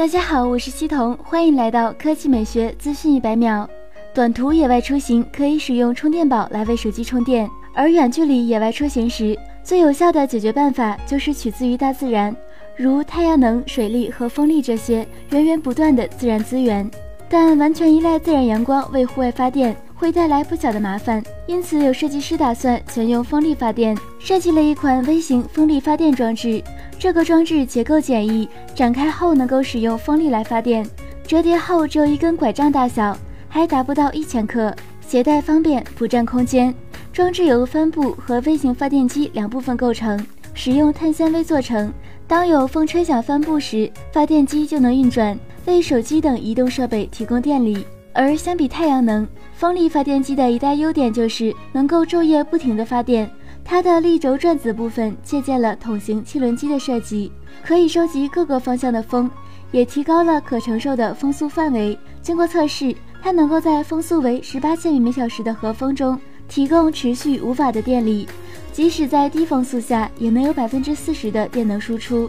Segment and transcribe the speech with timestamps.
[0.00, 3.68] 大家好，我是西彤，欢迎来到科技美学资讯一百秒。
[4.14, 12.34] 短途野外出行可以使用充电宝来为手机充电，而远距离野外出行时，最有效的解决办法就是取自于大自然，
[12.78, 16.90] 如太阳能、水力和风力这些源源不断的自然资源。
[17.28, 21.22] 但完全依赖自然阳光为户外发电，会带来不小的麻烦。
[21.46, 26.64] 因此，有设计师打算全用风力发电，设计了一款微型风力发电装置。
[27.00, 30.86] 这个装置结构简易，展开后能够使用风力来发电，
[31.26, 33.16] 折叠后只有一根拐杖大小，
[33.48, 34.70] 还达不到一千克，
[35.00, 36.74] 携带方便，不占空间。
[37.10, 41.90] 装置由帆布和微型发电机两部分构成，使用碳纤维做成。
[42.28, 47.82] 当有风吹响帆布时，发电机就能运转，为手机等移动设备提供电力。
[48.12, 53.30] 而相比太阳能，风力发电机的一大优点就是能够昼夜不停地发电。
[53.70, 57.30] 它的立轴转子部分借鉴了筒形汽轮机的设计，
[57.64, 59.30] 可以收集各个方向的风，
[59.70, 61.96] 也提高了可承受的风速范围。
[62.20, 68.26] 经过测试，它能够在风速为十八千米每小时的和风中提供持续五瓦的电力，
[68.72, 72.28] 即使在低风速下也能有百分之四十的电能输出。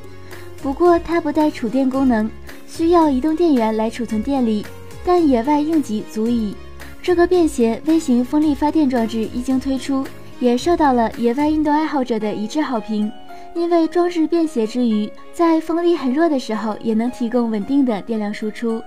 [0.61, 2.29] 不过它不带储电功能，
[2.67, 4.63] 需要移动电源来储存电力，
[5.03, 6.55] 但野外应急足矣。
[7.01, 10.05] 这个便携微型风力发电装置一经推出。
[10.41, 13.11] 也受到了野外运动爱好者的一致好评，
[13.53, 18.81] 因为装置便携之余，在风力很弱的时候也能提供稳定的电量输出。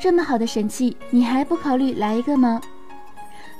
[0.00, 2.60] 这么好的神器，你还不考虑来一个吗？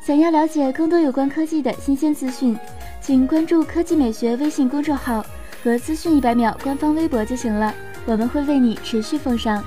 [0.00, 2.56] 想要了解更多有关科技的新鲜资讯，
[3.00, 5.26] 请关注科技美学微信公众号
[5.64, 7.74] 和资讯一百秒官方微博就行了，
[8.06, 9.60] 我们会为你持续奉上。